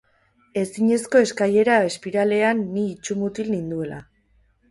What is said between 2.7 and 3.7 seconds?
ni itsumutil